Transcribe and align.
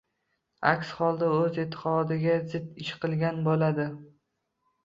Aks 0.69 0.93
holda 1.01 1.27
u 1.33 1.35
o‘z 1.41 1.59
e’tiqodiga 1.65 2.39
zid 2.55 2.83
ish 2.85 2.93
qilgan 3.05 3.41
bo‘ladi. 3.49 3.87